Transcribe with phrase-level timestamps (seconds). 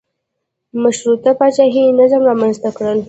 [0.83, 2.99] مشروطه پاچاهي نظام رامنځته کړل.